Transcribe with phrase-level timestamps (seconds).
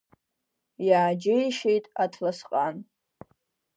[0.87, 2.75] Иааџьеишьеит Аҭласҟан.